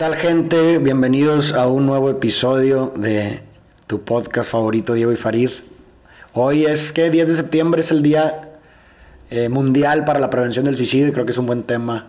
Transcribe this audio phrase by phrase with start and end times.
[0.00, 0.78] tal gente?
[0.78, 3.42] Bienvenidos a un nuevo episodio de
[3.86, 5.50] tu podcast favorito Diego y Farid.
[6.32, 8.48] Hoy es que 10 de septiembre es el Día
[9.28, 12.06] eh, Mundial para la Prevención del Suicidio y creo que es un buen tema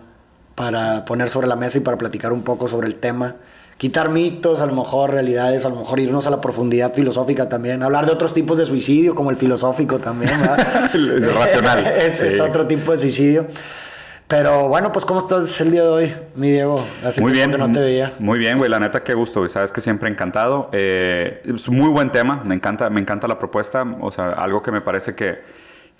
[0.54, 3.36] para poner sobre la mesa y para platicar un poco sobre el tema.
[3.76, 7.82] Quitar mitos, a lo mejor realidades, a lo mejor irnos a la profundidad filosófica también.
[7.82, 10.32] Hablar de otros tipos de suicidio, como el filosófico también.
[10.94, 11.86] es racional.
[11.86, 13.48] es otro tipo de suicidio.
[14.32, 16.82] Pero bueno, pues ¿cómo estás el día de hoy, mi Diego?
[17.04, 18.14] Hace muy bien, que no te veía.
[18.18, 19.50] Muy bien, güey, la neta qué gusto, güey.
[19.50, 20.70] Sabes que siempre encantado.
[20.72, 24.62] Eh, es un muy buen tema, me encanta, me encanta la propuesta, o sea, algo
[24.62, 25.38] que me parece que,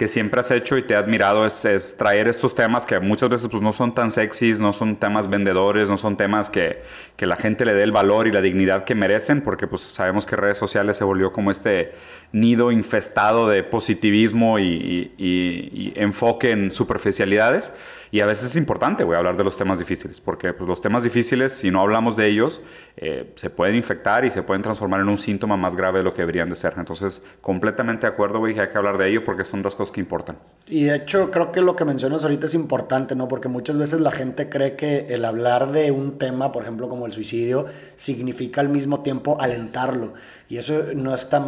[0.03, 3.29] que siempre has hecho y te he admirado es, es, traer estos temas que muchas
[3.29, 6.83] veces pues no son tan sexys, no son temas vendedores, no son temas que,
[7.17, 10.27] que la gente le dé el valor y la dignidad que merecen, porque pues sabemos
[10.27, 11.93] que redes sociales se volvió como este
[12.33, 17.73] nido infestado de positivismo y, y, enfoque en superficialidades.
[18.11, 21.03] Y a veces es importante, güey, hablar de los temas difíciles, porque pues, los temas
[21.03, 22.61] difíciles, si no hablamos de ellos,
[22.99, 26.13] eh, se pueden infectar y se pueden transformar en un síntoma más grave de lo
[26.13, 26.75] que deberían de ser.
[26.77, 30.01] Entonces, completamente de acuerdo, güey, hay que hablar de ello porque son dos cosas que
[30.01, 30.37] importan.
[30.69, 33.27] Y de hecho, creo que lo que mencionas ahorita es importante, ¿no?
[33.27, 37.05] Porque muchas veces la gente cree que el hablar de un tema, por ejemplo, como
[37.05, 40.15] el suicidio, significa al mismo tiempo alentarlo.
[40.49, 41.41] Y eso no está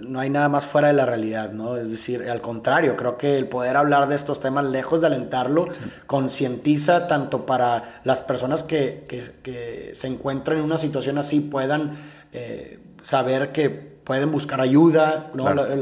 [0.00, 1.76] no hay nada más fuera de la realidad, ¿no?
[1.76, 5.68] Es decir, al contrario, creo que el poder hablar de estos temas, lejos de alentarlo,
[6.06, 11.98] concientiza tanto para las personas que, que, se encuentran en una situación así puedan
[12.32, 15.32] eh, saber que pueden buscar ayuda,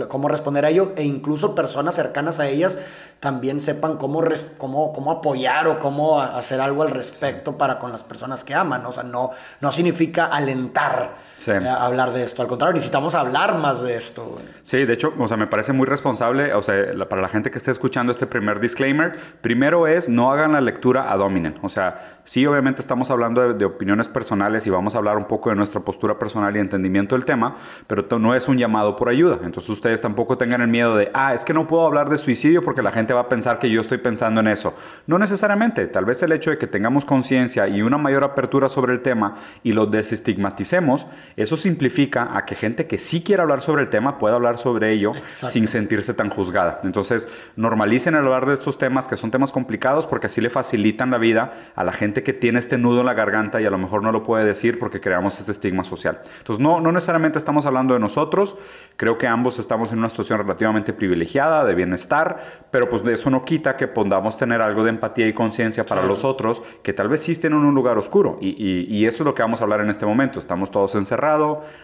[0.08, 2.78] cómo responder a ello, e incluso personas cercanas a ellas
[3.20, 4.22] también sepan cómo,
[4.56, 8.84] cómo, cómo apoyar o cómo hacer algo al respecto para con las personas que aman.
[8.86, 9.30] O sea, no,
[9.60, 12.42] no significa alentar eh, hablar de esto.
[12.42, 14.40] Al contrario, necesitamos hablar más de esto.
[14.62, 16.74] Sí, de hecho, o sea, me parece muy responsable, o sea,
[17.08, 21.12] para la gente que esté escuchando este primer disclaimer, primero es no hagan la lectura
[21.12, 21.58] a dominen.
[21.62, 25.50] O sea, sí, obviamente estamos hablando de, opiniones personales y vamos a hablar un poco
[25.50, 29.38] de nuestra postura personal y entendimiento del tema, pero no es un llamado por ayuda.
[29.42, 32.62] Entonces ustedes tampoco tengan el miedo de, ah, es que no puedo hablar de suicidio
[32.62, 34.76] porque la gente va a pensar que yo estoy pensando en eso.
[35.06, 38.92] No necesariamente, tal vez el hecho de que tengamos conciencia y una mayor apertura sobre
[38.92, 43.82] el tema y lo desestigmaticemos, eso simplifica a que gente que sí quiere hablar sobre
[43.82, 46.80] el tema pueda hablar sobre ello sin sentirse tan juzgada.
[46.84, 51.10] Entonces, normalicen el hablar de estos temas que son temas complicados porque así le facilitan
[51.10, 53.78] la vida a la gente que tiene este nudo en la garganta y a lo
[53.78, 56.20] mejor no lo puede decir porque creamos este estigma social.
[56.38, 58.56] Entonces, no, no necesariamente estamos hablando de nosotros,
[58.96, 63.44] creo que ambos estamos en una situación relativamente privilegiada, de bienestar, pero pues eso no
[63.44, 67.22] quita que podamos tener algo de empatía y conciencia para los otros que tal vez
[67.22, 68.38] sí estén en un lugar oscuro.
[68.40, 68.54] Y,
[68.88, 70.38] y eso es lo que vamos a hablar en este momento.
[70.38, 71.24] Estamos todos encerrados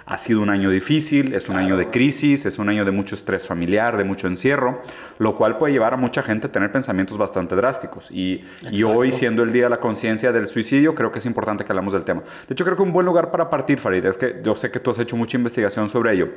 [0.06, 3.14] ha sido un año difícil, es un año de crisis, es un año de mucho
[3.14, 4.82] estrés familiar, de mucho encierro,
[5.18, 8.10] lo cual puede llevar a mucha gente a tener pensamientos bastante drásticos.
[8.10, 11.64] Y, y hoy, siendo el Día de la Conciencia del Suicidio, creo que es importante
[11.64, 12.22] que hablamos del tema.
[12.47, 14.78] De hecho, creo que un buen lugar para partir, Farid, es que yo sé que
[14.78, 16.28] tú has hecho mucha investigación sobre ello.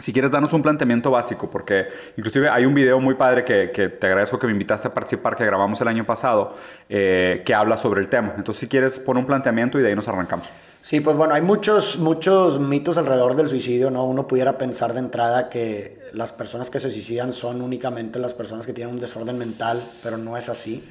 [0.00, 3.88] Si quieres darnos un planteamiento básico, porque inclusive hay un video muy padre que, que
[3.88, 6.54] te agradezco que me invitaste a participar, que grabamos el año pasado,
[6.88, 8.34] eh, que habla sobre el tema.
[8.36, 10.50] Entonces, si quieres, pon un planteamiento y de ahí nos arrancamos.
[10.82, 14.04] Sí, pues bueno, hay muchos, muchos mitos alrededor del suicidio, ¿no?
[14.04, 18.66] Uno pudiera pensar de entrada que las personas que se suicidan son únicamente las personas
[18.66, 20.84] que tienen un desorden mental, pero no es así.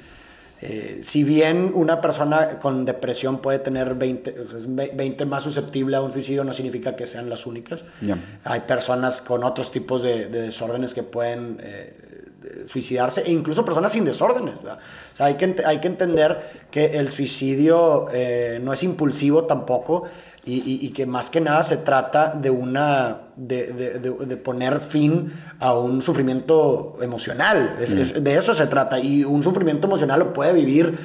[0.60, 4.34] Eh, si bien una persona con depresión puede tener 20,
[4.94, 7.84] 20, más susceptible a un suicidio, no significa que sean las únicas.
[8.44, 14.04] Hay personas con otros tipos de, desórdenes que pueden eh, suicidarse, e incluso personas sin
[14.04, 14.56] desórdenes.
[14.56, 14.62] O
[15.16, 20.08] sea, hay, que, hay que entender que el suicidio eh, no es impulsivo tampoco
[20.50, 26.00] y, que más que nada se trata de una de, de, poner fin a un
[26.00, 27.76] sufrimiento emocional.
[27.78, 28.22] Mm.
[28.22, 28.98] de eso se trata.
[28.98, 30.98] Y un sufrimiento emocional lo puede vivir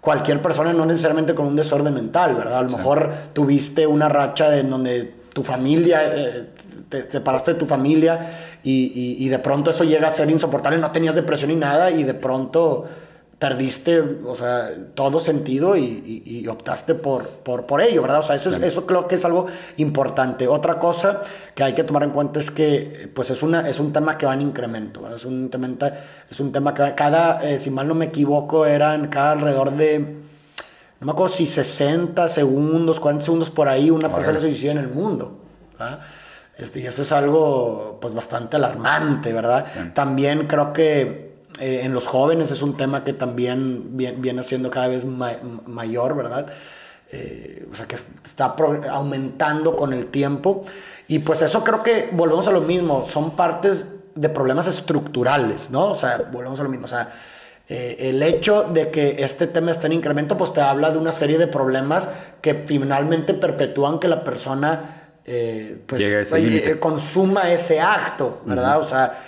[0.00, 4.54] cualquier persona no necesariamente con un desorden mental verdad a lo mejor tuviste una racha
[4.58, 6.44] en donde tu familia eh,
[6.90, 10.90] te separaste de tu familia y, y de pronto eso llega a ser insoportable no
[10.90, 12.84] tenías depresión ni nada y de pronto
[13.44, 18.20] perdiste, o sea, todo sentido y, optaste por, por, por, ello, ¿verdad?
[18.20, 20.48] O sea, eso, eso creo que es algo importante.
[20.48, 21.20] Otra cosa
[21.54, 24.24] que hay que tomar en cuenta es que, pues, es, una, es un tema que
[24.24, 25.18] va en incremento, ¿verdad?
[25.18, 25.68] Es un tema,
[26.30, 29.98] es un tema que cada, eh, si mal no me equivoco, eran cada alrededor de,
[29.98, 34.78] no me acuerdo si 60 segundos, 40 segundos por ahí, una persona se suicida en
[34.78, 35.36] el mundo,
[35.78, 36.00] ¿verdad?
[36.56, 39.66] Este, y eso es algo, pues, bastante alarmante, ¿verdad?
[39.92, 44.88] También creo que eh, en los jóvenes es un tema que también viene, siendo cada
[44.88, 46.46] vez mayor, ¿verdad?
[47.12, 48.56] Eh, o sea, que está
[48.90, 50.64] aumentando con el tiempo.
[51.06, 53.84] Y pues eso creo que volvemos a lo mismo, son partes
[54.14, 55.90] de problemas estructurales, ¿no?
[55.90, 56.86] O sea, volvemos a lo mismo.
[56.86, 57.12] O sea,
[57.68, 61.12] eh, el hecho de que este tema esté en incremento, pues te habla de una
[61.12, 62.08] serie de problemas
[62.42, 68.80] que finalmente perpetúan que la persona eh, pues, eh, consuma ese acto, ¿verdad?
[68.80, 69.18] O sea,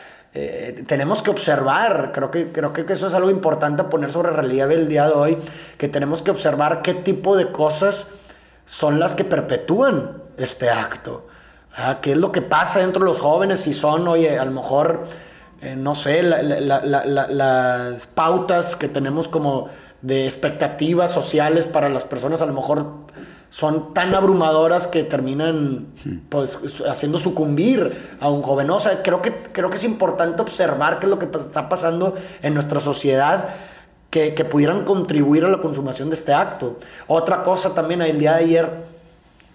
[0.87, 4.89] tenemos que observar, creo que, creo que eso es algo importante poner sobre relieve el
[4.89, 5.39] día de hoy,
[5.79, 8.07] que tenemos que observar qué tipo de cosas
[8.67, 11.27] son las que perpetúan este acto.
[12.01, 13.61] ¿Qué es lo que pasa dentro de los jóvenes?
[13.61, 15.07] Si son, oye, a lo mejor
[15.63, 19.71] eh, no sé, las pautas que tenemos como
[20.03, 23.06] de expectativas sociales para las personas a lo mejor
[23.57, 25.87] son tan abrumadoras que terminan
[26.29, 28.69] pues, haciendo sucumbir a un joven.
[28.69, 32.17] O sea, creo que, creo que es importante observar qué es lo que está pasando
[32.43, 33.49] en nuestra sociedad
[34.11, 36.77] que, que pudieran contribuir a la consumación de este acto.
[37.07, 38.71] Otra cosa también, el día de ayer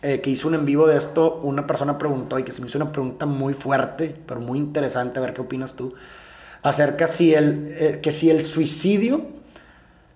[0.02, 2.70] eh, que hizo un en vivo de esto, una persona preguntó y que se me
[2.70, 5.94] hizo una pregunta muy fuerte, pero muy interesante, a ver qué opinas tú,
[6.64, 9.28] acerca si el, eh, que si el suicidio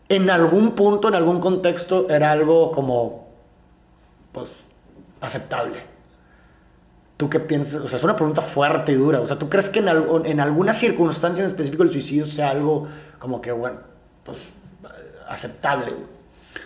[0.09, 3.24] en algún punto, en algún contexto, era algo como,
[4.35, 4.65] pues,
[5.21, 5.81] aceptable.
[7.15, 7.81] ¿Tú qué piensas?
[7.81, 9.21] O sea, es una pregunta fuerte y dura.
[9.21, 9.87] O sea, ¿tú crees que en,
[10.25, 12.85] en alguna circunstancia en específico el suicidio sea algo
[13.17, 13.77] como que, bueno,
[14.25, 14.49] pues,
[15.29, 15.93] aceptable?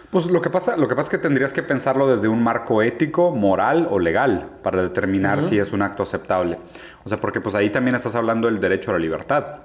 [0.10, 2.81] Pues lo que pasa, lo que pasa es que tendrías que pensarlo desde un marco
[2.81, 6.57] ético, moral o legal para determinar si es un acto aceptable.
[7.04, 9.57] O sea, porque pues ahí también estás hablando del derecho a la libertad.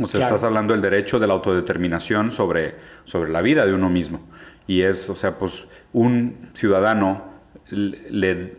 [0.00, 3.88] O sea, estás hablando del derecho de la autodeterminación sobre, sobre la vida de uno
[3.88, 4.20] mismo.
[4.66, 7.35] Y es, o sea, pues un ciudadano
[7.70, 8.54] le,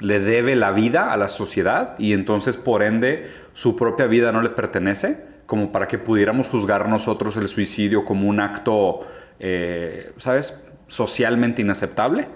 [0.00, 4.42] le debe la vida a la sociedad y entonces por ende su propia vida no
[4.42, 9.06] le pertenece, como para que pudiéramos juzgar nosotros el suicidio como un acto
[9.40, 10.54] eh, ¿sabes?,
[10.88, 12.28] socialmente inaceptable.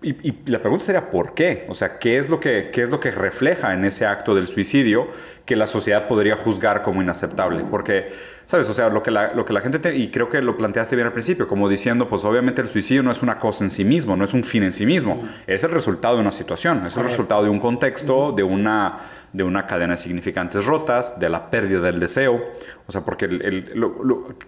[0.00, 1.66] Y, la pregunta sería, ¿por qué?
[1.68, 4.46] O sea, ¿qué es, lo que, ¿qué es lo que refleja en ese acto del
[4.46, 5.08] suicidio
[5.44, 7.64] que la sociedad podría juzgar como inaceptable?
[7.68, 8.12] Porque,
[8.46, 8.68] ¿sabes?
[8.68, 11.06] O sea, lo que la, lo que la gente, y creo que lo planteaste bien
[11.08, 14.14] al principio, como diciendo, pues obviamente el suicidio no es una cosa en sí mismo,
[14.14, 17.02] no es un fin en sí mismo, es el resultado de una situación, es el
[17.02, 19.00] resultado de un contexto, de una
[19.32, 22.40] de una cadena de significantes rotas, de la pérdida del deseo.
[22.86, 23.26] O sea, porque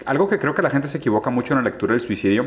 [0.06, 2.46] algo que creo que la gente se equivoca mucho en la lectura del suicidio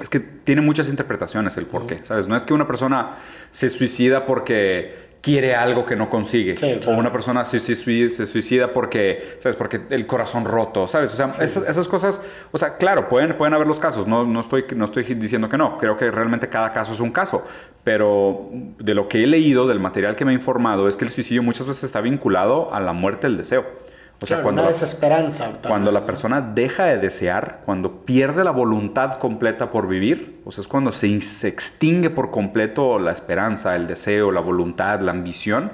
[0.00, 2.28] es que tiene muchas interpretaciones el por qué, ¿sabes?
[2.28, 3.16] No es que una persona
[3.50, 6.80] se suicida porque quiere algo que no consigue.
[6.86, 9.56] O una persona se, se, suicida porque, ¿sabes?
[9.56, 11.12] Porque el corazón roto, ¿sabes?
[11.12, 12.20] O sea, esas, cosas,
[12.52, 15.58] o sea, claro, pueden, pueden haber los casos, no, no, estoy, no estoy diciendo que
[15.58, 17.44] no, creo que realmente cada caso es un caso,
[17.84, 18.48] pero
[18.78, 21.42] de lo que he leído, del material que me ha informado, es que el suicidio
[21.42, 23.87] muchas veces está vinculado a la muerte del deseo.
[24.20, 25.52] O sea, cuando, una desesperanza.
[25.66, 30.62] Cuando la persona deja de desear, cuando pierde la voluntad completa por vivir, o sea,
[30.62, 35.70] es cuando se, se extingue por completo la esperanza, el deseo, la voluntad, la ambición,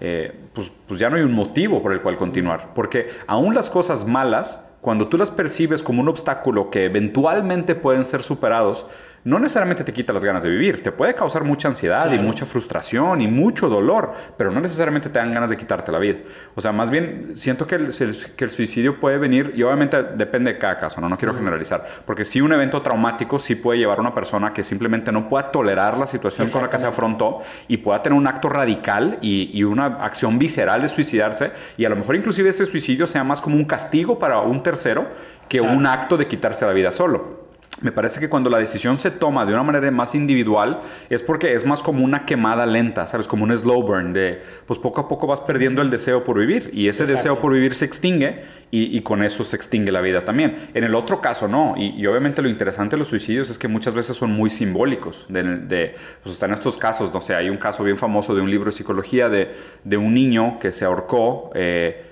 [0.00, 2.72] eh, pues, pues ya no hay un motivo por el cual continuar.
[2.74, 8.04] Porque aún las cosas malas, cuando tú las percibes como un obstáculo que eventualmente pueden
[8.04, 8.86] ser superados,
[9.24, 12.46] no necesariamente te quita las ganas de vivir, te puede causar mucha ansiedad y mucha
[12.46, 16.18] frustración y mucho dolor, pero no necesariamente te dan ganas de quitarte la vida.
[16.54, 17.92] O sea, más bien siento que el,
[18.36, 21.86] que el suicidio puede venir, y obviamente depende de cada caso, no, no quiero generalizar,
[22.06, 25.50] porque si un evento traumático sí puede llevar a una persona que simplemente no pueda
[25.50, 29.50] tolerar la situación con la que se afrontó y pueda tener un acto radical y,
[29.52, 33.40] y una acción visceral de suicidarse, y a lo mejor inclusive ese suicidio sea más
[33.40, 35.08] como un castigo para un tercero
[35.48, 37.47] que un acto de quitarse la vida solo
[37.80, 41.54] me parece que cuando la decisión se toma de una manera más individual es porque
[41.54, 43.28] es más como una quemada lenta, ¿sabes?
[43.28, 46.70] Como un slow burn de, pues poco a poco vas perdiendo el deseo por vivir
[46.72, 50.68] y ese deseo por vivir se extingue y, con eso se extingue la vida también.
[50.74, 53.94] En el otro caso no, y, obviamente lo interesante de los suicidios es que muchas
[53.94, 55.26] veces son muy simbólicos.
[55.28, 58.66] De, pues están estos casos, no sé, hay un caso bien famoso de un libro
[58.66, 59.54] de psicología de,
[59.84, 62.04] de un niño que se ahorcó eh,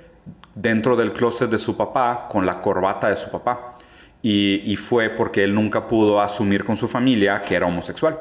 [0.55, 3.76] dentro del closet de su papá con la corbata de su papá.
[4.29, 8.19] Y, fue porque él nunca pudo asumir con su familia que era homosexual.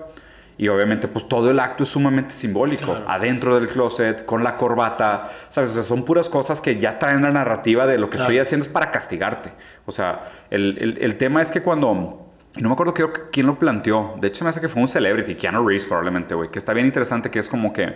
[0.56, 2.96] Y obviamente, pues todo el acto es sumamente simbólico.
[3.08, 5.72] Adentro del closet, con la corbata, ¿sabes?
[5.72, 8.68] O sea, son puras cosas que ya traen la narrativa de lo que estoy haciendo
[8.68, 9.52] es para castigarte.
[9.88, 12.34] O sea, el, el, tema es que cuando.
[12.56, 12.94] Y no me acuerdo
[13.32, 14.14] quién lo planteó.
[14.22, 16.52] De hecho, me hace que fue un celebrity, Keanu Reeves probablemente, güey.
[16.52, 17.96] Que está bien interesante, que es como que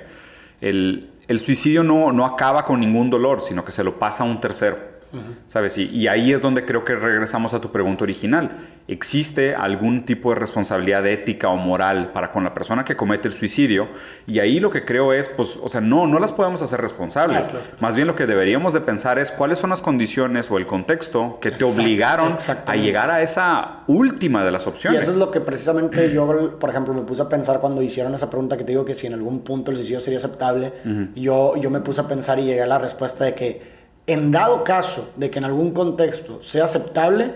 [0.61, 4.25] el, el suicidio no, no acaba con ningún dolor, sino que se lo pasa a
[4.25, 4.98] un tercero.
[5.47, 5.77] ¿Sabes?
[5.77, 8.51] Y, ahí es donde creo que regresamos a tu pregunta original.
[8.87, 13.33] ¿Existe algún tipo de responsabilidad ética o moral para con la persona que comete el
[13.33, 13.87] suicidio?
[14.27, 17.49] Y ahí lo que creo es, pues, o sea, no, no las podemos hacer responsables.
[17.79, 21.39] Más bien lo que deberíamos de pensar es cuáles son las condiciones o el contexto
[21.41, 24.99] que te obligaron a llegar a esa última de las opciones.
[24.99, 28.13] Y eso es lo que precisamente yo, por ejemplo, me puse a pensar cuando hicieron
[28.13, 30.73] esa pregunta que te digo que si en algún punto el suicidio sería aceptable.
[31.15, 33.78] yo, yo me puse a pensar y llegué a la respuesta de que
[34.11, 37.31] En dado caso de que en algún contexto sea aceptable,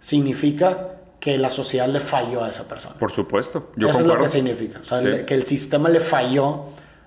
[0.00, 0.90] significa
[1.20, 2.96] que la sociedad le falló a esa persona.
[2.98, 3.70] Por supuesto.
[3.76, 4.12] Yo Eso concuerdo.
[4.12, 4.78] es lo que significa.
[4.80, 6.64] O sea, le- que el sistema le falló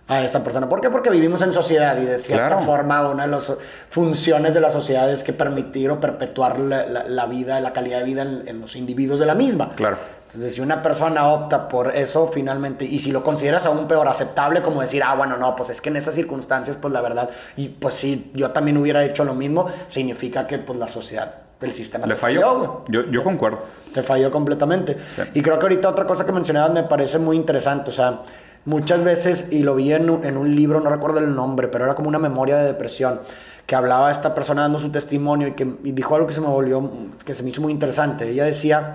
[0.08, 0.70] a esa persona.
[0.70, 0.90] ¿Por qué?
[0.90, 2.66] Porque vivimos en sociedad y de cierta Claro.
[2.66, 3.52] forma una de las
[3.90, 8.00] funciones de la sociedad es que permitir o perpetuar la, la- la vida, la calidad
[8.00, 9.72] de vida en, en los individuos de la misma.
[9.76, 9.98] Claro.
[10.28, 14.62] Entonces, si una persona opta por eso, finalmente, y si lo consideras aún peor aceptable,
[14.62, 17.70] como decir, ah, bueno, no, pues es que en esas circunstancias, pues la verdad, y
[17.70, 22.06] pues sí, yo también hubiera hecho lo mismo, significa que pues la sociedad, el sistema
[22.06, 22.58] Le te falló.
[22.58, 22.70] güey.
[22.90, 23.60] Yo, yo concuerdo.
[23.94, 24.98] Te falló completamente.
[25.16, 25.22] Sí.
[25.34, 27.90] Y creo que ahorita otra cosa que mencionabas me parece muy interesante.
[27.90, 28.20] O sea,
[28.68, 31.86] muchas veces, y lo vi en un, en un libro, no recuerdo el nombre, pero
[31.86, 33.22] era como una memoria de depresión,
[33.66, 36.48] que hablaba esta persona dando su testimonio y que y dijo algo que se me
[36.48, 36.90] volvió,
[37.26, 38.30] que se me hizo muy interesante.
[38.30, 38.94] Ella decía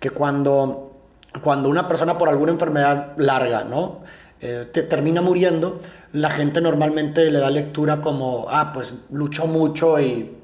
[0.00, 0.92] que cuando,
[1.42, 4.00] cuando una persona por alguna enfermedad larga, ¿no?
[4.40, 5.80] Eh, te- termina muriendo,
[6.12, 10.38] la gente normalmente le da lectura como, ah, pues luchó mucho y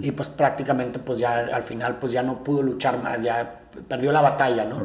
[0.00, 4.12] y pues prácticamente pues ya al final pues ya no pudo luchar más, ya perdió
[4.12, 4.82] la batalla, ¿no?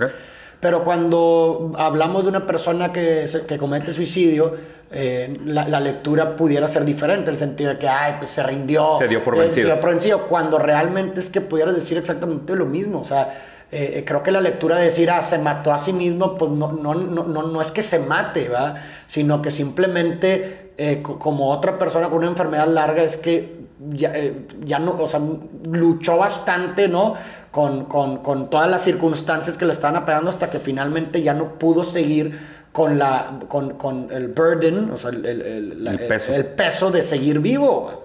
[0.60, 4.56] Pero cuando hablamos de una persona que, se- que comete suicidio,
[4.92, 8.44] eh, la, la lectura pudiera ser diferente, en el sentido de que, ay, pues se
[8.44, 8.96] rindió.
[8.98, 9.68] Se dio por eh, vencido.
[9.68, 13.00] Se dio por vencido, cuando realmente es que pudiera decir exactamente lo mismo.
[13.00, 13.34] O sea,
[13.72, 16.52] eh, eh, creo que la lectura de decir, ah, se mató a sí mismo, pues
[16.52, 18.76] no, no, no, no, no es que se mate, ¿va?
[19.08, 23.60] Sino que simplemente, eh, co- como otra persona con una enfermedad larga, es que
[23.92, 24.34] ya, eh,
[24.66, 25.22] ya no, o sea,
[25.64, 27.14] luchó bastante, ¿no?
[27.52, 31.54] Con, con, con todas las circunstancias que le estaban apegando hasta que finalmente ya no
[31.58, 32.40] pudo seguir
[32.72, 36.32] con, la, con, con el burden, o sea, el, el- el- El peso.
[36.34, 38.04] el peso de seguir vivo,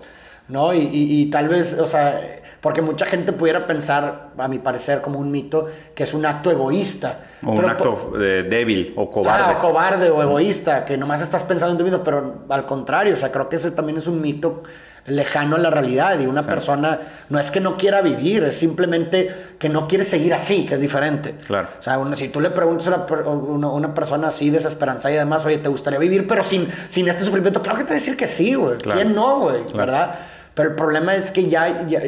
[0.49, 0.73] ¿no?
[0.73, 2.19] Y, y- y tal vez, o sea,
[2.63, 6.51] porque mucha gente pudiera pensar, a mi parecer, como un mito, que es un acto
[6.51, 7.25] egoísta.
[7.45, 9.45] O un acto eh, débil o cobarde.
[9.53, 13.13] Ah, o cobarde o egoísta, que nomás estás pensando en tu vida, pero al contrario,
[13.13, 14.63] o sea, creo que ese también es un mito
[15.07, 16.49] lejano a la realidad y una Sí.
[16.49, 20.75] persona no es que no quiera vivir, es simplemente que no quiere seguir así, que
[20.77, 21.35] es diferente.
[21.47, 21.69] Claro.
[21.79, 25.13] O sea, uno- si tú le preguntas a una, per- una- una persona así desesperanzada
[25.15, 27.61] y demás, oye, ¿te gustaría vivir pero sin, sin este sufrimiento?
[27.61, 28.79] Claro que te va a decir que sí, güey.
[28.79, 29.01] Claro.
[29.01, 29.63] ¿Quién no, güey?
[29.65, 29.77] Claro.
[29.79, 30.15] ¿Verdad?
[30.55, 32.01] Pero el problema es que ya, ya-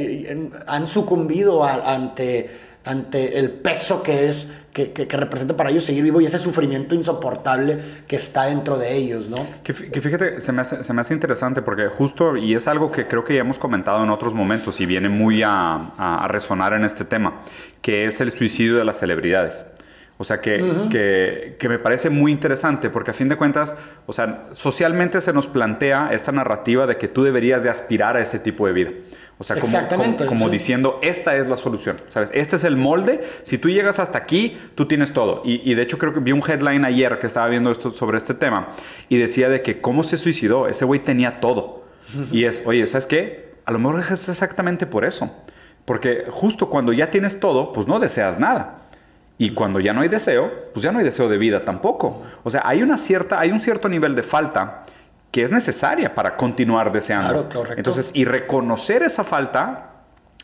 [0.67, 5.85] han sucumbido a- ante, ante el peso que es, que, que- que representa para ellos
[5.85, 9.37] seguir vivo y ese sufrimiento insoportable que está dentro de ellos, ¿no?
[9.63, 12.67] Que, fí- que fíjate, se me, hace, se me hace interesante porque justo, y es
[12.69, 15.51] algo que creo que ya hemos comentado en otros momentos y viene muy a,
[15.99, 17.43] a- a resonar en este tema,
[17.83, 19.67] que es el suicidio de las celebridades.
[20.19, 23.77] O sea, que, que, que me parece muy interesante porque a fin de cuentas,
[24.07, 28.23] o sea, socialmente se nos plantea esta narrativa de que tú deberías de aspirar a
[28.23, 28.91] ese tipo de vida.
[29.39, 30.53] O sea, como, Exactamente, como, como sí.
[30.53, 32.31] diciendo, esta es la solución, ¿sabes?
[32.33, 35.43] Este es el molde, si tú llegas hasta aquí, tú tienes todo.
[35.45, 38.17] Y, y de hecho creo que vi un headline ayer que estaba viendo esto sobre
[38.17, 38.69] este tema
[39.11, 41.85] y decía de que cómo se suicidó, ese güey tenía todo.
[42.31, 43.53] Y es, oye, ¿sabes qué?
[43.65, 45.31] A lo mejor es exactamente por eso.
[45.85, 48.79] Porque justo cuando ya tienes todo, pues no deseas nada.
[49.39, 52.23] Y cuando ya no hay deseo, pues ya no hay deseo de vida tampoco.
[52.43, 54.85] O sea, hay una cierta, hay un cierto nivel de falta
[55.37, 57.47] que es necesaria para continuar deseando.
[57.51, 57.75] Claro.
[57.77, 59.91] Entonces, y reconocer esa falta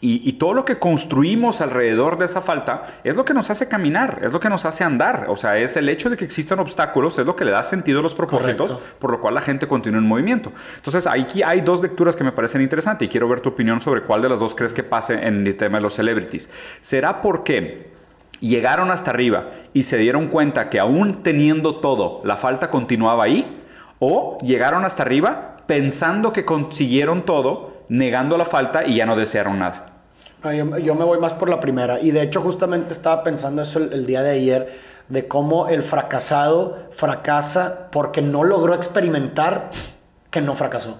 [0.03, 3.69] y, y todo lo que construimos alrededor de esa falta es lo que nos hace
[3.69, 5.29] caminar, es lo que nos hace andar.
[5.31, 8.01] O sea, es el hecho de que existan obstáculos, es lo que le da sentido
[8.01, 8.97] a los propósitos, Correcto.
[8.99, 10.53] por lo cual la gente continúa en movimiento.
[10.77, 14.03] Entonces, aquí hay dos lecturas que me parecen interesantes y quiero ver tu opinión sobre
[14.03, 16.51] cuál de las dos crees que pase en el tema de los celebrities.
[16.83, 17.91] ¿Será porque
[18.41, 23.61] llegaron hasta arriba y se dieron cuenta que aún teniendo todo, la falta continuaba ahí?
[24.05, 29.61] ¿O llegaron hasta arriba pensando que consiguieron todo, negando la falta y ya no desearon
[29.61, 29.93] nada?
[30.43, 32.01] Yo, me voy más por la primera.
[32.01, 34.77] Y de hecho, justamente estaba pensando eso el día de ayer,
[35.09, 39.71] de cómo el fracasado fracasa porque no logró experimentar
[40.33, 40.97] que no fracasó.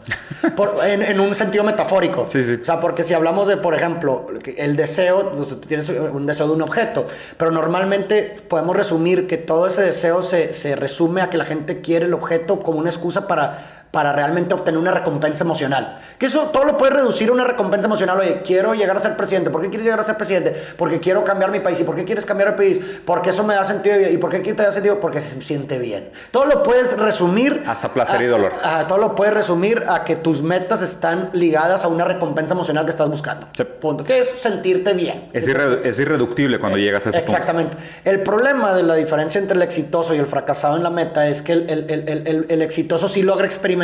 [0.55, 2.27] Por- en, en un sentido metafórico.
[2.31, 2.59] Sí, sí.
[2.61, 5.33] O sea, porque si hablamos de, por ejemplo, el deseo,
[5.67, 7.07] tienes un deseo de un objeto,
[7.39, 11.81] pero normalmente podemos resumir que todo ese deseo se, se resume a que la gente
[11.81, 16.01] quiere el objeto como una excusa para para realmente obtener una recompensa emocional.
[16.19, 18.19] Que eso todo lo puede reducir a una recompensa emocional.
[18.19, 19.51] Oye, quiero llegar a ser presidente.
[19.51, 20.57] ¿Por qué quieres llegar a ser presidente?
[20.79, 21.79] Porque quiero cambiar mi país.
[21.79, 22.81] ¿Y por qué quieres cambiar el país?
[23.05, 24.01] Porque eso me da sentido.
[24.11, 24.99] ¿Y por qué te da sentido?
[24.99, 26.09] Porque se siente bien.
[26.31, 27.63] Todo lo puedes resumir...
[27.67, 28.53] Hasta placer y dolor.
[28.65, 32.87] a- todo lo puedes resumir a que tus metas están ligadas a una recompensa emocional
[32.87, 33.49] que estás buscando.
[33.55, 33.63] Sí.
[33.79, 34.05] Punto.
[34.05, 35.29] Que es sentirte bien.
[35.35, 37.33] Es, irre- es irreductible cuando llegas a ese punto.
[37.33, 37.77] Exactamente.
[38.07, 41.43] El problema de la diferencia entre el exitoso y el fracasado en la meta es
[41.43, 43.82] que el, el- el- el- el- el exitoso sí logra experimentar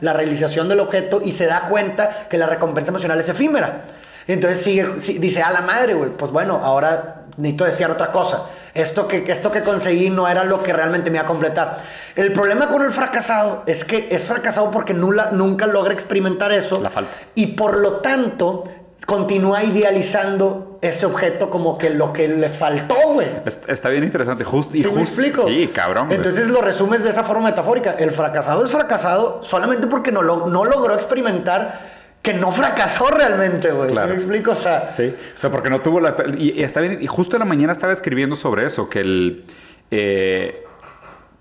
[0.00, 3.84] la realización del objeto y se da cuenta que la recompensa emocional es efímera.
[4.26, 4.86] Entonces sigue,
[5.18, 8.46] dice, a la madre, güey, pues bueno, ahora necesito desear otra cosa.
[8.74, 11.78] esto que, esto que conseguí no era lo que realmente me iba a completar.
[12.14, 16.80] El problema con el fracasado es que es fracasado porque nula, nunca logra experimentar eso.
[16.80, 17.10] La falta.
[17.34, 18.64] Y por lo tanto,
[19.08, 23.28] continúa idealizando ese objeto como que lo que le faltó, güey.
[23.66, 24.74] Está bien interesante, justo.
[24.74, 25.48] ¿Sí me explico?
[25.48, 26.12] Sí, cabrón.
[26.12, 27.92] Entonces lo resumes de esa forma metafórica.
[27.92, 33.70] El fracasado es fracasado solamente porque no, lo, no logró experimentar que no fracasó realmente,
[33.70, 33.92] güey.
[33.92, 34.08] Claro.
[34.08, 34.50] me explico?
[34.50, 35.14] O sea, sí.
[35.34, 36.14] O sea, porque no tuvo la.
[36.36, 36.98] Y, está bien.
[37.00, 39.44] Y justo en la mañana estaba escribiendo sobre eso, que el.
[39.90, 40.66] Eh,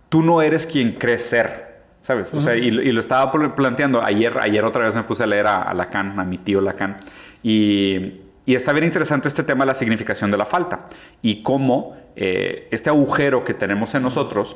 [0.08, 1.67] tú no eres quien crees ser.
[2.08, 2.34] ¿Sabes?
[2.34, 4.02] O sea, y, lo estaba planteando.
[4.02, 6.96] Ayer, ayer otra vez me puse a leer a, Lacan, a mi tío Lacan.
[7.44, 8.14] Y,
[8.46, 10.86] y, está bien interesante este tema de la significación de la falta.
[11.22, 14.56] Y cómo eh, este agujero que tenemos en nosotros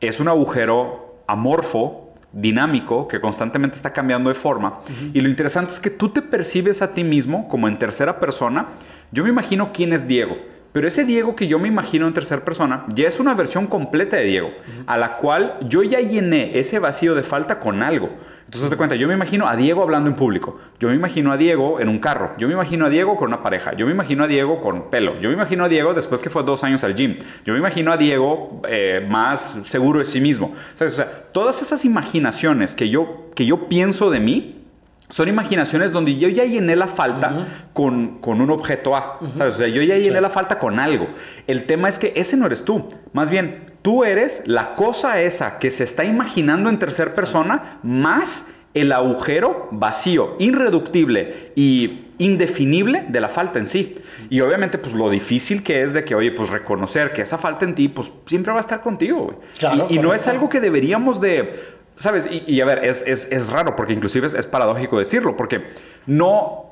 [0.00, 4.80] es un agujero amorfo dinámico que constantemente está cambiando de forma.
[5.12, 8.70] Y lo interesante es que tú te percibes a ti mismo como en tercera persona.
[9.12, 10.36] Yo me imagino quién es Diego.
[10.74, 14.16] Pero ese Diego que yo me imagino en tercera persona ya es una versión completa
[14.16, 14.50] de Diego,
[14.88, 18.10] a la cual yo ya llené ese vacío de falta con algo.
[18.46, 21.36] Entonces, te cuenta, yo me imagino a Diego hablando en público, yo me imagino a
[21.36, 24.24] Diego en un carro, yo me imagino a Diego con una pareja, yo me imagino
[24.24, 26.96] a Diego con pelo, yo me imagino a Diego después que fue dos años al
[26.96, 30.54] gym, yo me imagino a Diego eh, más seguro de sí mismo.
[30.74, 34.63] O sea, todas esas imaginaciones que yo, que yo pienso de mí,
[35.08, 39.18] son imaginaciones donde yo ya llené la falta con, un objeto A.
[39.20, 41.08] O sea, yo ya llené la falta con algo.
[41.46, 42.88] El tema es que ese no eres tú.
[43.12, 48.48] Más bien, Tú eres la cosa esa que se está imaginando en tercera persona más
[48.72, 53.96] el agujero vacío, irreductible y indefinible de la falta en sí.
[54.30, 57.66] Y obviamente, pues lo difícil que es de que, oye, pues reconocer que esa falta
[57.66, 59.86] en ti, pues siempre va a estar contigo, güey.
[59.90, 61.52] y, no es algo que deberíamos de,
[61.96, 62.26] ¿sabes?
[62.30, 65.72] Y, a ver, es, es, raro, porque inclusive es paradójico decirlo, porque
[66.06, 66.64] no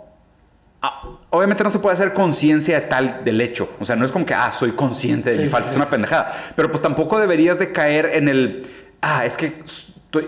[0.85, 1.01] Ah,
[1.31, 3.71] obviamente no se puede hacer conciencia de tal del hecho.
[3.79, 6.53] O sea, no es como que, ah, soy consciente de mi falta, es una pendejada.
[6.57, 8.69] Pero pues tampoco deberías de caer en el,
[9.01, 9.63] ah, es que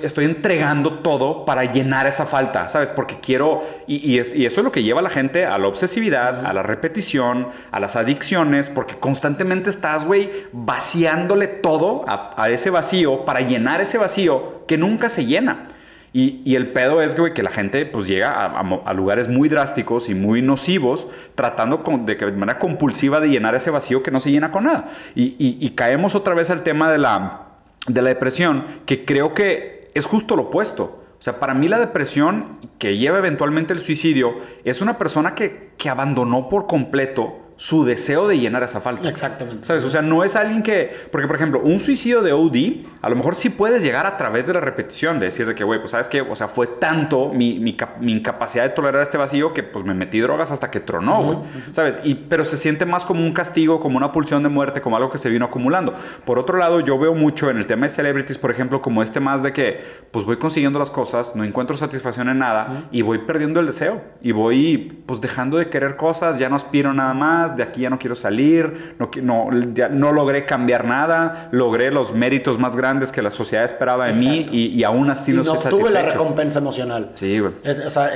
[0.03, 2.89] estoy, entregando todo para llenar esa falta, ¿sabes?
[2.89, 6.53] Porque quiero, y, eso es lo que lleva a la gente a la obsesividad, a
[6.53, 13.25] la repetición, a las adicciones, porque constantemente estás, güey, vaciándole todo a, a ese vacío
[13.25, 15.69] para llenar ese vacío que nunca se llena.
[16.17, 20.43] Y, el pedo es que la gente pues llega a, lugares muy drásticos y muy
[20.43, 24.63] nocivos tratando de, de manera compulsiva de llenar ese vacío que no se llena con
[24.63, 24.91] nada.
[25.17, 27.54] Y, caemos otra vez al tema de la,
[27.87, 31.01] de la depresión, que creo que es justo lo opuesto.
[31.19, 35.71] O sea, para mí la depresión que lleva eventualmente el suicidio es una persona que,
[35.79, 39.09] que abandonó por completo su deseo de llenar esa falta.
[39.09, 39.65] Exactamente.
[39.65, 39.85] ¿Sabes?
[39.85, 40.91] O sea, no es alguien que.
[41.11, 44.47] Porque, por ejemplo, un suicidio de OD, a lo mejor sí puedes llegar a través
[44.47, 47.31] de la repetición, de decir de que, güey, pues sabes que, o sea, fue tanto
[47.33, 47.77] mi, mi,
[48.13, 51.39] incapacidad de tolerar este vacío que pues me metí drogas hasta que tronó, güey.
[51.71, 52.01] ¿Sabes?
[52.03, 55.11] Y, pero se siente más como un castigo, como una pulsión de muerte, como algo
[55.11, 55.95] que se vino acumulando.
[56.25, 59.21] Por otro lado, yo veo mucho en el tema de celebrities, por ejemplo, como este
[59.21, 63.19] más de que, pues voy consiguiendo las cosas, no encuentro satisfacción en nada y voy
[63.19, 64.03] perdiendo el deseo.
[64.23, 67.91] Y voy, pues dejando de querer cosas, ya no aspiro nada más, de aquí ya
[67.91, 69.51] no quiero salir, no, no,
[69.91, 74.47] no logré cambiar nada, logré los méritos más grandes que la sociedad esperaba de mí
[74.51, 77.11] y, aún así no, no tuve la recompensa emocional.
[77.15, 77.53] Sí, güey.
[77.65, 78.13] o sea,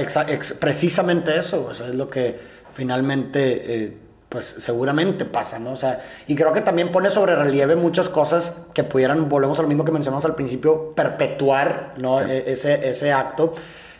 [0.58, 2.38] precisamente eso, es lo que
[2.74, 3.84] finalmente...
[3.84, 3.96] Eh,
[4.28, 5.72] pues seguramente pasa, ¿no?
[5.72, 9.62] O sea, y creo que también pone sobre relieve muchas cosas que pudieran, volvemos a
[9.62, 12.20] lo mismo que mencionamos al principio, perpetuar, ¿no?
[12.20, 13.54] E, ese, ese acto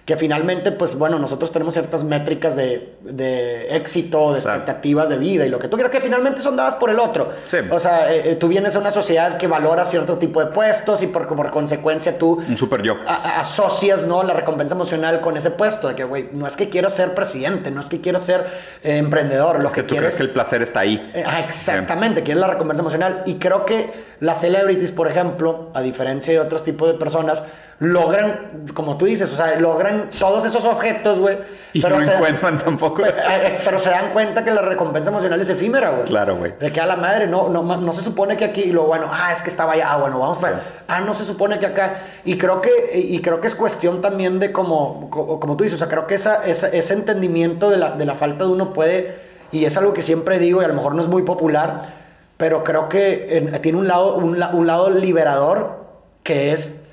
[0.09, 5.45] que finalmente, pues bueno, nosotros tenemos ciertas métricas de, de éxito, de expectativas de vida
[5.45, 7.31] y lo que tú quieras que finalmente son dadas por el otro.
[7.71, 11.03] O sea, eh, eh, tú vienes a una sociedad que valora cierto tipo de puestos
[11.03, 12.43] y por, por consecuencia tú...
[12.49, 12.97] Un super yo.
[13.07, 14.23] asocias, ¿no?
[14.23, 15.89] La recompensa emocional con ese puesto.
[15.89, 18.47] De que, güey, no es que quieras ser presidente, no es que quieras ser
[18.83, 19.61] eh, emprendedor.
[19.61, 20.15] Lo es que, tú quieres...
[20.15, 21.13] crees que el placer está ahí.
[21.47, 23.25] exactamente, quieres la recompensa emocional.
[23.27, 27.43] Y creo que las celebrities, por ejemplo, a diferencia de otros tipos de personas,
[27.81, 31.39] logran, como tú dices, o sea, logran todos esos objetos, güey.
[31.73, 33.03] Y pero no se encuentran tampoco.
[33.09, 36.05] Eh, eh, pero, se dan cuenta que la recompensa emocional es efímera, güey.
[36.05, 36.55] Claro, güey.
[36.59, 39.07] De que a la madre, no, no, no se supone que aquí, y lo bueno,
[39.11, 40.63] ah, es que estaba allá, ah, bueno, vamos para.
[40.89, 42.01] Ah, no se supone que acá.
[42.25, 45.79] Y creo que, y creo que es cuestión también de como, como tú dices, o
[45.79, 49.17] sea, creo que esa, ese entendimiento de la, de la falta de uno puede,
[49.53, 51.95] y es algo que siempre digo, y a lo mejor no es muy popular,
[52.37, 55.85] pero creo que tiene un lado, un, un lado liberador
[56.23, 56.88] que es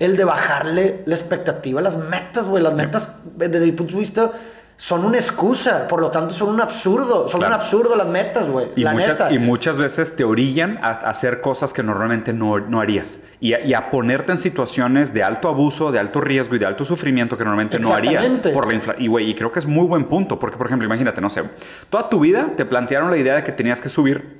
[0.00, 2.62] el de bajarle la expectativa, las metas, güey.
[2.62, 4.32] Las metas, desde mi punto de vista,
[4.78, 8.68] son una excusa, por lo tanto son un absurdo, son un absurdo las metas, güey.
[8.76, 13.20] Y, muchas, y muchas veces te orillan a, hacer cosas que normalmente no, no harías.
[13.40, 16.64] Y a, y a, ponerte en situaciones de alto abuso, de alto riesgo y de
[16.64, 18.24] alto sufrimiento que normalmente no harías.
[18.54, 21.20] Por la y, güey, y creo que es muy buen punto, porque por ejemplo, imagínate,
[21.20, 21.42] no sé,
[21.90, 24.38] toda tu vida te plantearon la idea de que tenías que subir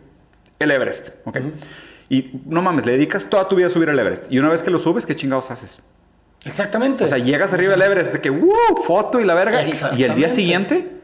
[0.58, 1.36] el Everest, ¿ok?
[2.10, 4.30] Y no mames, le dedicas toda tu vida a subir el Everest.
[4.30, 5.80] Y una vez que lo subes, ¿qué chingados haces?
[6.44, 7.04] Exactamente.
[7.04, 8.82] O sea, llegas arriba del Everest de que, ¡wow!
[8.84, 9.62] Foto y la verga.
[9.96, 10.99] Y el día siguiente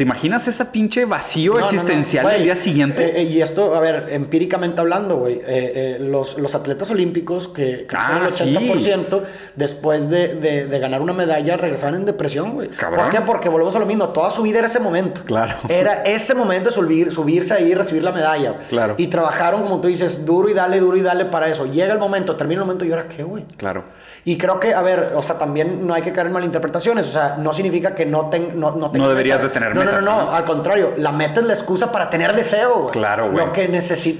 [0.00, 3.04] ¿Te imaginas ese pinche vacío existencial del día siguiente?
[3.04, 7.86] Eh, eh, y esto, a ver, empíricamente hablando, güey, eh, los, los, atletas olímpicos que,
[7.86, 9.22] que ah, el 80%
[9.56, 12.70] después de, de, ganar una medalla regresaban en depresión, güey.
[12.70, 13.20] ¿Por qué?
[13.20, 15.20] Porque volvemos a lo mismo, toda su vida era ese momento.
[15.26, 15.56] Claro.
[15.68, 18.54] Era ese momento de subir, subirse ahí y recibir la medalla.
[18.70, 18.94] Claro.
[18.96, 21.66] Y trabajaron, como tú dices, duro y dale, duro y dale para eso.
[21.66, 23.44] Llega el momento, termina el momento y ahora qué, güey.
[23.58, 23.84] Claro.
[24.24, 27.06] Y creo que, a ver, o sea, también no hay que caer en malinterpretaciones.
[27.06, 30.22] O sea, no significa que no, ten, no, no, no deberías de tener no, no,
[30.24, 32.92] no, al contrario, la meta es la excusa para tener deseo, güey.
[32.92, 33.46] Claro, güey.
[33.46, 33.68] Lo que,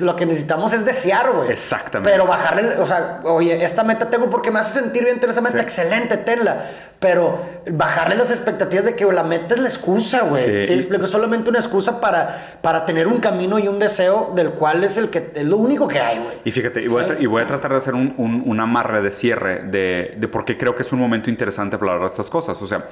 [0.00, 1.50] lo que necesitamos es desear, güey.
[1.50, 2.10] Exactamente.
[2.10, 6.16] Pero bajarle, o sea, oye, esta meta tengo porque me hace sentir bien, interesante, excelente,
[6.16, 6.70] tenla.
[6.98, 10.66] Pero bajarle las expectativas de que la meta es la excusa, güey.
[10.66, 10.74] Sí.
[10.74, 11.04] explico?
[11.04, 14.98] Es solamente una excusa para, para tener un camino y un deseo del cual es
[14.98, 16.38] el que es lo único que hay, güey.
[16.44, 19.10] Y fíjate, y voy, a, y voy, a, tratar de hacer un, un, amarre de
[19.10, 22.28] cierre de, de por qué creo que es un momento interesante para hablar de estas
[22.28, 22.60] cosas.
[22.60, 22.84] O sea,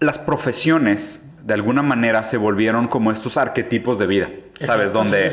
[0.00, 4.30] las profesiones de alguna manera se volvieron como estos arquetipos de vida.
[4.60, 4.92] ¿Sabes?
[4.92, 5.32] Donde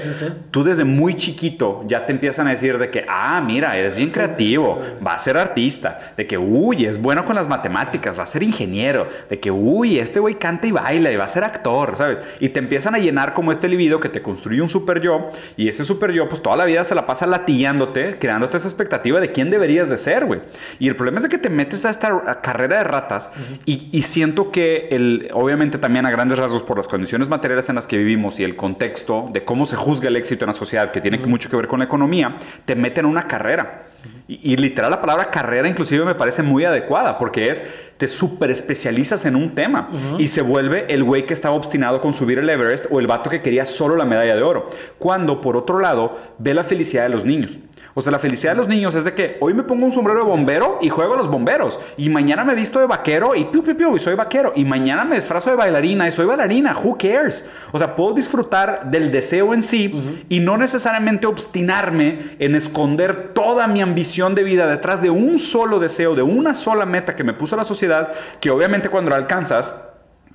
[0.51, 4.09] tú desde muy chiquito ya te empiezan a decir de que, ah, mira, eres bien
[4.09, 8.27] creativo, va a ser artista, de que, uy, es bueno con las matemáticas, va a
[8.27, 11.97] ser ingeniero, de que, uy, este güey canta y baila y va a ser actor,
[11.97, 12.21] ¿sabes?
[12.39, 15.69] Y te empiezan a llenar como este libido que te construye un super yo y
[15.69, 19.31] ese super yo, pues toda la vida se la pasa latillándote, creándote esa expectativa de
[19.31, 20.41] quién deberías de ser, güey.
[20.79, 23.29] Y el problema es de que te metes a esta carrera de ratas
[23.65, 27.75] y, y siento que, el, obviamente también a grandes rasgos por las condiciones materiales en
[27.75, 30.91] las que vivimos y el contexto, de cómo se juzga el éxito en la sociedad,
[30.91, 33.87] que tiene mucho que ver con la economía, te mete en una carrera.
[34.27, 37.63] Y, literal la palabra carrera inclusive me parece muy adecuada porque es,
[37.97, 42.13] te super especializas en un tema y se vuelve el güey que estaba obstinado con
[42.13, 44.69] subir el Everest o el vato que quería solo la medalla de oro.
[44.99, 47.59] Cuando por otro lado ve la felicidad de los niños.
[47.97, 50.19] O sea, la felicidad de los niños es de que hoy me pongo un sombrero
[50.19, 51.79] de bombero y juego a los bomberos.
[51.95, 54.51] Y mañana me visto de vaquero y piu, piu, piu, y soy vaquero.
[54.53, 56.75] Y mañana me disfrazo de bailarina y soy bailarina.
[56.77, 57.45] Who cares?
[57.71, 63.65] O sea, puedo disfrutar del deseo en sí y no necesariamente obstinarme en esconder toda
[63.67, 67.33] mi ambición de vida detrás de un solo deseo, de una sola meta que me
[67.33, 69.73] puso la sociedad, que obviamente cuando la alcanzas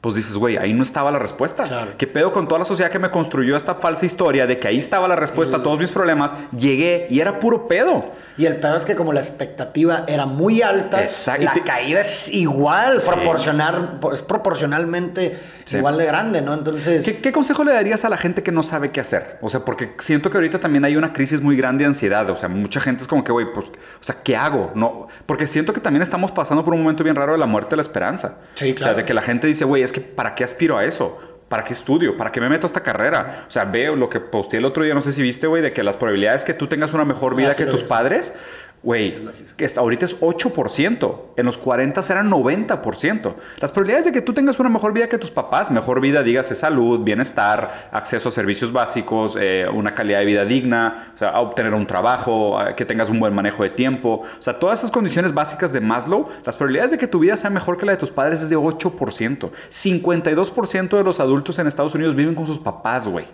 [0.01, 1.89] pues dices, güey, ahí no estaba la respuesta.
[1.99, 4.79] ¿Qué pedo con toda la sociedad que me construyó esta falsa historia de que ahí
[4.79, 6.35] estaba la respuesta a todos mis problemas?
[6.57, 8.13] Llegué y era puro pedo.
[8.39, 11.07] Y el pedo es que como la expectativa era muy alta,
[11.39, 15.39] la caída es igual, proporcional, es proporcionalmente
[15.71, 16.55] igual de grande, ¿no?
[16.55, 17.19] Entonces...
[17.21, 19.39] ¿Qué, consejo le darías a la gente que no sabe qué hacer?
[19.43, 22.29] O sea, porque siento que ahorita también hay una crisis muy grande de ansiedad.
[22.31, 24.73] O sea, mucha gente es como que, güey, pues, o sea, ¿qué hago?
[24.75, 27.71] No, porque siento que también estamos pasando por un momento bien raro de la muerte
[27.71, 28.39] de la esperanza.
[28.55, 28.93] Sí, claro.
[28.93, 31.21] O sea, de que la gente dice, güey, es que ¿para qué aspiro a eso?
[31.49, 32.17] ¿Para qué estudio?
[32.17, 33.45] ¿Para qué me meto a esta carrera?
[33.49, 35.73] O sea, veo lo que posté el otro día, no sé si viste, güey, de
[35.73, 38.33] que las probabilidades que tú tengas una mejor vida ah, que tus padres,
[38.83, 39.15] Güey,
[39.59, 41.15] que ahorita es 8%.
[41.37, 43.35] En los 40 eran 90%.
[43.59, 46.55] Las probabilidades de que tú tengas una mejor vida que tus papás, mejor vida, dígase
[46.55, 51.75] salud, bienestar, acceso a servicios básicos, eh, una calidad de vida digna, o sea, obtener
[51.75, 54.23] un trabajo, que tengas un buen manejo de tiempo.
[54.39, 57.51] O sea, todas esas condiciones básicas de Maslow, las probabilidades de que tu vida sea
[57.51, 59.51] mejor que la de tus padres es de 8%.
[59.71, 63.27] 52% de los adultos en Estados Unidos viven con sus papás, güey.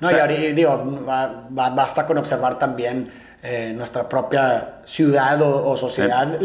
[0.00, 1.04] no, y digo,
[1.50, 6.38] basta con observar también eh, nuestra propia ciudad o, sociedad,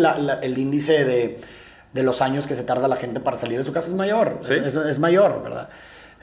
[0.43, 1.39] el índice de,
[1.91, 4.41] de, los años que se tarda la gente para salir de su casa es mayor.
[4.47, 5.69] Es, mayor, ¿verdad?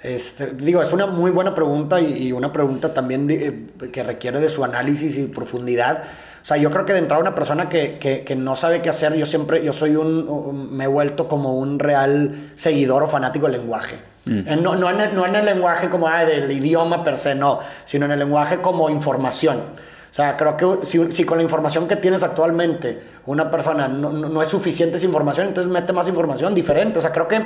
[0.03, 4.49] Este, digo, es una muy buena pregunta y, una pregunta también eh, que requiere de
[4.49, 6.05] su análisis y profundidad.
[6.43, 9.15] O sea, yo creo que de entrada una persona que, que, no sabe qué hacer,
[9.15, 13.61] yo siempre, yo soy un, me he vuelto como un real seguidor o fanático del
[13.61, 13.99] lenguaje.
[14.25, 14.63] Mm.
[14.63, 18.07] No, no, en el, no, en el, lenguaje como del idioma per se, no, sino
[18.07, 19.63] en el lenguaje como información.
[20.11, 24.11] O sea, creo que si, si, con la información que tienes actualmente una persona no,
[24.11, 26.99] no, es suficiente esa información, entonces mete más información diferente.
[26.99, 27.45] O sea, creo que,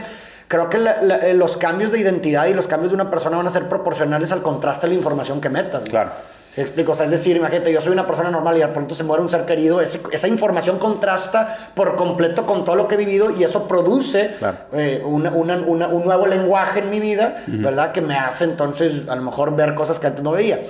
[0.49, 3.51] creo que eh, los cambios de identidad y los cambios de una persona van a
[3.51, 5.85] ser proporcionales al contraste de la información que metas.
[5.85, 6.13] Claro.
[6.55, 6.93] ¿Te explico?
[6.93, 9.23] O sea, es decir, imagínate, yo soy una persona normal y de pronto se muere
[9.23, 13.43] un ser querido, esa información contrasta por completo con todo lo que he vivido y
[13.43, 14.37] eso produce
[14.73, 17.91] eh, una, una, un nuevo lenguaje en mi vida, ¿verdad?
[17.91, 20.61] Que me hace entonces a lo mejor ver cosas que antes no veía.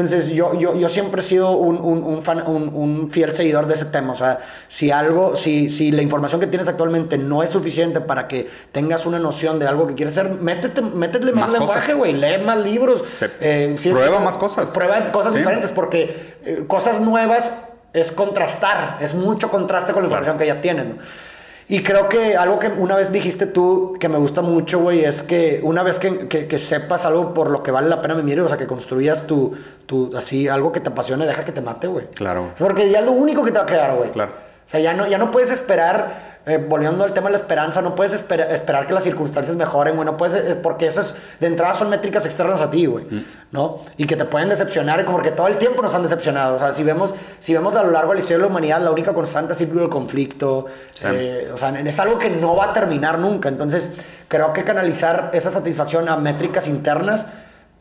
[0.00, 3.86] Entonces, yo, yo, yo siempre he sido un, un, fan, un, fiel seguidor de ese
[3.86, 4.12] tema.
[4.12, 8.28] O sea, si algo, si, si la información que tienes actualmente no es suficiente para
[8.28, 12.12] que tengas una noción de algo que quieres hacer, métete, métele más, lenguaje, güey.
[12.12, 13.02] Lee más libros.
[13.40, 14.70] Eh, prueba más cosas.
[14.70, 17.50] Prueba cosas diferentes, porque eh, cosas nuevas
[17.92, 18.98] es contrastar.
[19.00, 20.86] Es mucho contraste con la información que ya tienes.
[21.70, 25.22] Y creo que algo que una vez dijiste tú que me gusta mucho, güey, es
[25.22, 28.48] que una vez que, que, sepas algo por lo que vale la pena vivir, o
[28.48, 29.54] sea, que construyas tu,
[29.84, 32.06] tu, así, algo que te apasione, deja que te mate, güey.
[32.14, 32.52] Claro.
[32.58, 34.10] Porque ya es lo único que te va a quedar, güey.
[34.10, 34.32] Claro.
[34.32, 37.82] O sea, ya no, ya no puedes esperar eh, volviendo al tema de la esperanza,
[37.82, 41.74] no puedes esperar que las circunstancias mejoren, güey, no puedes, eh, porque esas de entrada
[41.74, 43.24] son métricas externas a ti, güey, mm.
[43.52, 43.80] ¿no?
[43.98, 46.82] Y que te pueden decepcionar, porque todo el tiempo nos han decepcionado, o sea, si
[46.82, 49.52] vemos, si vemos a lo largo de la historia de la humanidad, la única constante
[49.52, 50.66] es siempre el conflicto,
[51.04, 53.88] eh, o sea, es algo que no va a terminar nunca, entonces
[54.26, 57.26] creo que canalizar esa satisfacción a métricas internas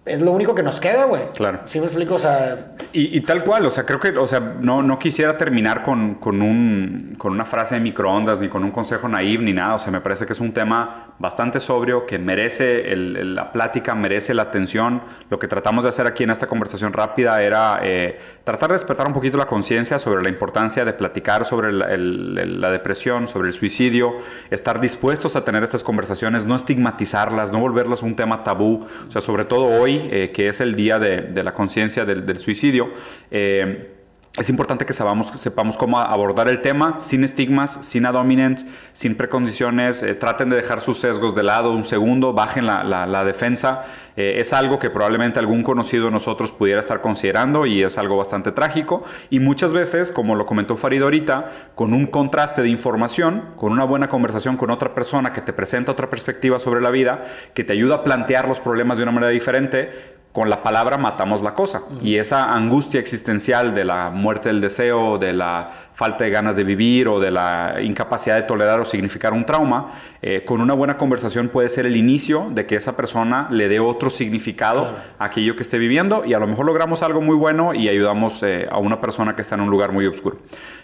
[0.07, 1.29] es lo único que nos queda, güey.
[1.35, 1.61] Claro.
[1.65, 2.15] ¿Sí me explico?
[2.15, 2.73] O sea...
[2.93, 6.41] Y, tal cual, o sea, creo que, o sea, no, no quisiera terminar con, con,
[6.41, 9.75] un, con una frase de microondas, ni con un consejo naive, ni nada.
[9.75, 14.33] O sea, me parece que es un tema bastante sobrio, que merece la plática, merece
[14.33, 15.01] la atención.
[15.29, 19.07] Lo que tratamos de hacer aquí en esta conversación rápida era eh, tratar de despertar
[19.07, 24.17] un poquito la conciencia sobre la importancia de platicar sobre la depresión, sobre el suicidio,
[24.51, 28.85] estar dispuestos a tener estas conversaciones, no estigmatizarlas, no volverlas un tema tabú.
[29.07, 32.91] O sea, sobre todo hoy eh, que es el Día de, la Conciencia del, Suicidio,
[33.31, 33.96] eh,
[34.37, 40.03] es importante que sepamos, sepamos cómo abordar el tema sin estigmas, sin adominants, sin precondiciones.
[40.03, 43.83] Eh, traten de dejar sus sesgos de lado un segundo, bajen la, defensa.
[44.15, 48.51] es algo que probablemente algún conocido de nosotros pudiera estar considerando y es algo bastante
[48.51, 49.03] trágico.
[49.29, 53.85] Y muchas veces, como lo comentó Farid ahorita, con un contraste de información, con una
[53.85, 57.73] buena conversación con otra persona que te presenta otra perspectiva sobre la vida, que te
[57.73, 61.81] ayuda a plantear los problemas de una manera diferente, con la palabra matamos la cosa.
[61.99, 66.63] Y esa angustia existencial de la muerte del deseo, de la falta de ganas de
[66.63, 70.95] vivir o de la incapacidad de tolerar o significar un trauma, eh, con una buena
[70.95, 75.55] conversación puede ser el inicio de que esa persona le dé otro significado a aquello
[75.55, 78.77] que esté viviendo y a lo mejor logramos algo muy bueno y ayudamos eh, a
[78.77, 80.37] una persona que está en un lugar muy oscuro.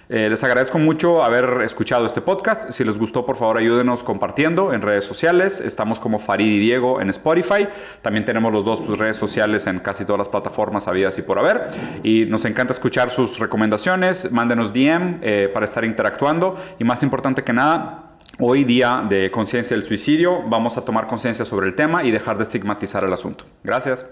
[0.09, 2.71] Eh, les agradezco mucho haber escuchado este podcast.
[2.71, 5.61] Si les gustó, por favor, ayúdenos compartiendo en redes sociales.
[5.61, 7.67] Estamos como Farid y Diego en Spotify.
[8.01, 11.39] También tenemos los dos pues, redes sociales en casi todas las plataformas habidas y por
[11.39, 11.67] haber.
[12.03, 14.31] Y nos encanta escuchar sus recomendaciones.
[14.31, 16.57] Mándenos DM eh, para estar interactuando.
[16.79, 17.99] Y más importante que nada,
[18.39, 22.37] Hoy día de conciencia del suicidio, vamos a tomar conciencia sobre el tema y dejar
[22.37, 23.45] de estigmatizar el asunto.
[23.63, 24.07] Gracias.